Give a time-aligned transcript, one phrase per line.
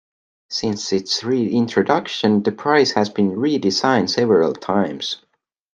[0.49, 5.17] Since its reintroduction, the prize has been redesigned several times.